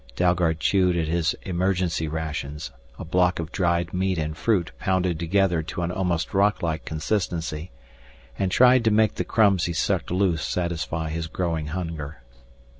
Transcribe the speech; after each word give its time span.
Dalgard 0.15 0.59
chewed 0.59 0.97
at 0.97 1.07
his 1.07 1.35
emergency 1.43 2.07
rations, 2.07 2.71
a 2.97 3.05
block 3.05 3.37
of 3.37 3.51
dried 3.51 3.93
meat 3.93 4.17
and 4.17 4.35
fruit 4.35 4.71
pounded 4.79 5.19
together 5.19 5.61
to 5.61 5.83
an 5.83 5.91
almost 5.91 6.33
rocklike 6.33 6.85
consistency, 6.85 7.69
and 8.35 8.49
tried 8.49 8.83
to 8.85 8.89
make 8.89 9.13
the 9.13 9.23
crumbs 9.23 9.65
he 9.65 9.73
sucked 9.73 10.09
loose 10.09 10.43
satisfy 10.43 11.11
his 11.11 11.27
growing 11.27 11.67
hunger. 11.67 12.19